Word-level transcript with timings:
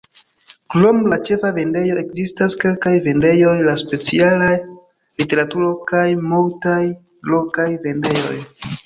Krom 0.75 1.01
la 1.09 1.17
ĉefa 1.27 1.49
vendejo, 1.57 1.97
ekzistas 2.03 2.55
kelkaj 2.63 2.93
vendejoj 3.07 3.51
de 3.67 3.75
speciala 3.81 4.47
literaturo 5.23 5.69
kaj 5.93 6.07
multaj 6.33 6.81
lokaj 7.35 7.69
vendejoj. 7.85 8.35